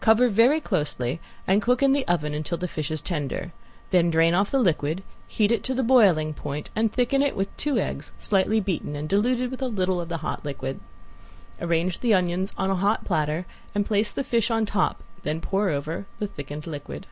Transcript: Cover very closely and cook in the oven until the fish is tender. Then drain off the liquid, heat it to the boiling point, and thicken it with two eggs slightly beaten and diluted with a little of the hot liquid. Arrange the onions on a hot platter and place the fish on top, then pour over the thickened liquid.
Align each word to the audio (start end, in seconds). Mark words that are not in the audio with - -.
Cover 0.00 0.26
very 0.28 0.60
closely 0.60 1.20
and 1.46 1.62
cook 1.62 1.84
in 1.84 1.92
the 1.92 2.04
oven 2.08 2.34
until 2.34 2.58
the 2.58 2.66
fish 2.66 2.90
is 2.90 3.00
tender. 3.00 3.52
Then 3.92 4.10
drain 4.10 4.34
off 4.34 4.50
the 4.50 4.58
liquid, 4.58 5.04
heat 5.28 5.52
it 5.52 5.62
to 5.62 5.72
the 5.72 5.84
boiling 5.84 6.34
point, 6.34 6.68
and 6.74 6.92
thicken 6.92 7.22
it 7.22 7.36
with 7.36 7.56
two 7.56 7.78
eggs 7.78 8.10
slightly 8.18 8.58
beaten 8.58 8.96
and 8.96 9.08
diluted 9.08 9.52
with 9.52 9.62
a 9.62 9.68
little 9.68 10.00
of 10.00 10.08
the 10.08 10.16
hot 10.16 10.44
liquid. 10.44 10.80
Arrange 11.60 12.00
the 12.00 12.12
onions 12.12 12.52
on 12.58 12.70
a 12.70 12.74
hot 12.74 13.04
platter 13.04 13.46
and 13.72 13.86
place 13.86 14.10
the 14.10 14.24
fish 14.24 14.50
on 14.50 14.66
top, 14.66 15.04
then 15.22 15.40
pour 15.40 15.68
over 15.68 16.06
the 16.18 16.26
thickened 16.26 16.66
liquid. 16.66 17.06